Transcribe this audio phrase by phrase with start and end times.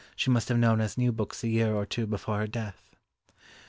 [0.15, 2.95] she must have known as new books a year or two before her death.